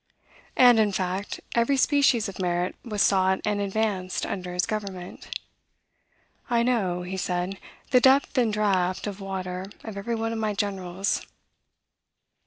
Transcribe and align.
And, 0.57 0.79
in 0.79 0.91
fact, 0.91 1.41
every 1.53 1.77
species 1.77 2.27
of 2.27 2.39
merit 2.39 2.75
was 2.83 3.03
sought 3.03 3.39
and 3.45 3.61
advanced 3.61 4.25
under 4.25 4.51
his 4.51 4.65
government. 4.65 5.39
"I 6.49 6.63
know," 6.63 7.03
he 7.03 7.17
said, 7.17 7.59
"the 7.91 8.01
depth 8.01 8.35
and 8.35 8.51
draught 8.51 9.05
of 9.05 9.21
water 9.21 9.67
of 9.83 9.95
every 9.97 10.15
one 10.15 10.33
of 10.33 10.39
my 10.39 10.55
generals." 10.55 11.23